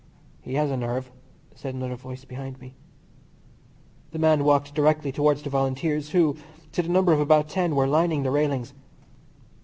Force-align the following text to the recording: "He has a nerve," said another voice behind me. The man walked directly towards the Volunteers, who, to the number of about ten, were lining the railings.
"He 0.41 0.55
has 0.55 0.71
a 0.71 0.77
nerve," 0.77 1.11
said 1.53 1.75
another 1.75 1.95
voice 1.95 2.25
behind 2.25 2.59
me. 2.59 2.73
The 4.09 4.17
man 4.17 4.43
walked 4.43 4.73
directly 4.73 5.11
towards 5.11 5.43
the 5.43 5.51
Volunteers, 5.51 6.09
who, 6.09 6.37
to 6.71 6.81
the 6.81 6.89
number 6.89 7.13
of 7.13 7.19
about 7.19 7.47
ten, 7.49 7.75
were 7.75 7.85
lining 7.85 8.23
the 8.23 8.31
railings. 8.31 8.73